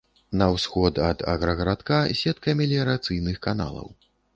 [0.39, 3.99] На ўсход ад аграгарадка сетка меліярацыйных каналаў.